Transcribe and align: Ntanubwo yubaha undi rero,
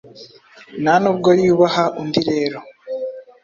Ntanubwo 0.81 1.29
yubaha 1.43 1.83
undi 2.01 2.21
rero, 2.29 2.59